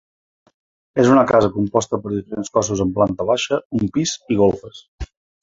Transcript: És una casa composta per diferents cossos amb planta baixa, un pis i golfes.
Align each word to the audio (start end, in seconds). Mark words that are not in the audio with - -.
És 1.03 1.09
una 1.15 1.25
casa 1.31 1.51
composta 1.57 1.99
per 2.05 2.13
diferents 2.13 2.49
cossos 2.57 2.81
amb 2.87 2.97
planta 2.97 3.29
baixa, 3.33 3.61
un 3.83 3.93
pis 3.99 4.17
i 4.37 4.41
golfes. 4.43 4.83